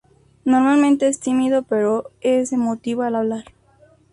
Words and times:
Normalmente 0.45 1.07
es 1.07 1.19
tímido 1.19 1.61
pero 1.61 2.09
es 2.21 2.53
emotivo 2.53 3.03
al 3.03 3.13
hablar. 3.13 3.43